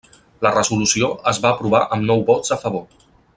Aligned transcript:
La 0.45 0.51
resolució 0.53 1.09
es 1.33 1.41
va 1.43 1.51
aprovar 1.51 1.83
amb 1.99 2.09
nou 2.13 2.25
vots 2.31 2.57
a 2.57 2.59
favor. 2.65 2.87